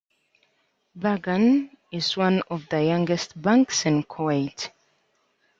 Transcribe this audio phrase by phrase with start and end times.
[0.95, 4.69] Burgan is one of the youngest banks in Kuwait.